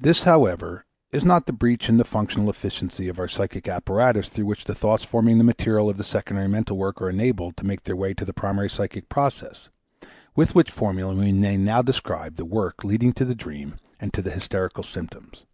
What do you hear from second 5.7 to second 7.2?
of the secondary mental work are